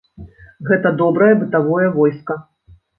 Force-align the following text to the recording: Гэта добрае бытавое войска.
Гэта 0.69 0.93
добрае 1.03 1.29
бытавое 1.45 1.87
войска. 2.03 2.43